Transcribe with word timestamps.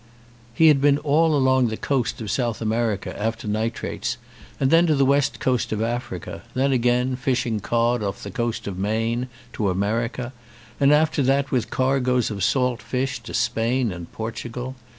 He 0.55 0.69
had 0.69 0.81
been 0.81 0.97
all 0.97 1.35
along 1.35 1.67
the 1.67 1.77
coast 1.77 2.21
of 2.21 2.31
South 2.31 2.59
Amer 2.59 2.97
ica 2.97 3.15
after 3.15 3.47
nitrates, 3.47 4.17
then 4.57 4.87
to 4.87 4.95
the 4.95 5.05
west 5.05 5.39
coast 5.39 5.71
of 5.71 5.79
Africa, 5.79 6.41
then 6.55 6.71
again, 6.71 7.15
fishing 7.15 7.59
cod 7.59 8.01
off 8.01 8.23
the 8.23 8.31
coast 8.31 8.65
of 8.65 8.79
Maine, 8.79 9.27
to 9.53 9.69
America; 9.69 10.33
and 10.79 10.91
after 10.91 11.21
that 11.21 11.51
with 11.51 11.69
cargoes 11.69 12.31
of 12.31 12.43
salt 12.43 12.81
fish 12.81 13.19
to 13.19 13.35
Spain 13.35 13.91
and 13.91 14.11
Portugal. 14.11 14.75